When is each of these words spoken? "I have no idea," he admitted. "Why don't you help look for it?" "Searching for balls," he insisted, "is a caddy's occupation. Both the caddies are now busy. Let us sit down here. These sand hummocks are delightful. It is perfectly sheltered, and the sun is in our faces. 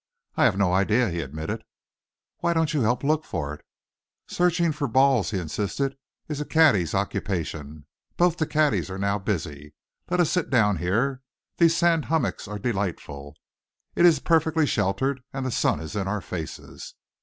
"I 0.35 0.45
have 0.45 0.57
no 0.57 0.73
idea," 0.73 1.11
he 1.11 1.19
admitted. 1.21 1.63
"Why 2.39 2.53
don't 2.55 2.73
you 2.73 2.81
help 2.81 3.03
look 3.03 3.23
for 3.23 3.53
it?" 3.53 3.61
"Searching 4.25 4.71
for 4.71 4.87
balls," 4.87 5.29
he 5.29 5.37
insisted, 5.37 5.95
"is 6.27 6.41
a 6.41 6.45
caddy's 6.45 6.95
occupation. 6.95 7.85
Both 8.17 8.37
the 8.37 8.47
caddies 8.47 8.89
are 8.89 8.97
now 8.97 9.19
busy. 9.19 9.75
Let 10.09 10.19
us 10.19 10.31
sit 10.31 10.49
down 10.49 10.77
here. 10.77 11.21
These 11.57 11.77
sand 11.77 12.05
hummocks 12.05 12.47
are 12.47 12.57
delightful. 12.57 13.35
It 13.93 14.07
is 14.07 14.17
perfectly 14.19 14.65
sheltered, 14.65 15.21
and 15.33 15.45
the 15.45 15.51
sun 15.51 15.79
is 15.79 15.95
in 15.95 16.07
our 16.07 16.21
faces. 16.21 16.95